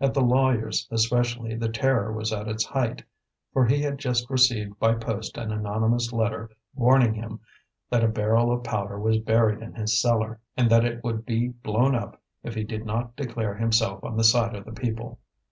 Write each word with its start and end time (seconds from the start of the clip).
At 0.00 0.14
the 0.14 0.20
lawyer's 0.20 0.86
especially 0.92 1.56
the 1.56 1.68
terror 1.68 2.12
was 2.12 2.32
at 2.32 2.46
its 2.46 2.64
height, 2.64 3.02
for 3.52 3.66
he 3.66 3.82
had 3.82 3.98
just 3.98 4.30
received 4.30 4.78
by 4.78 4.94
post 4.94 5.36
an 5.36 5.50
anonymous 5.50 6.12
letter 6.12 6.50
warning 6.72 7.14
him 7.14 7.40
that 7.90 8.04
a 8.04 8.08
barrel 8.08 8.52
of 8.52 8.62
powder 8.62 8.96
was 9.00 9.18
buried 9.18 9.60
in 9.60 9.74
his 9.74 10.00
cellar, 10.00 10.38
and 10.56 10.70
that 10.70 10.84
it 10.84 11.02
would 11.02 11.26
be 11.26 11.48
blown 11.48 11.96
up 11.96 12.22
if 12.44 12.54
he 12.54 12.62
did 12.62 12.86
not 12.86 13.16
declare 13.16 13.56
himself 13.56 14.04
on 14.04 14.16
the 14.16 14.22
side 14.22 14.54
of 14.54 14.66
the 14.66 14.70
people. 14.72 15.18